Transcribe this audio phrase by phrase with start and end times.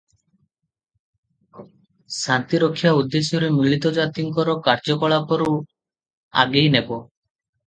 [2.15, 5.53] ଶାନ୍ତିରକ୍ଷା ଉଦ୍ଦେଶ୍ୟରେ ମିଳିତ ଜାତିଙ୍କର କାର୍ଯ୍ୟକଳାପରୁ
[6.45, 7.01] ଆଗେଇ ନେବ।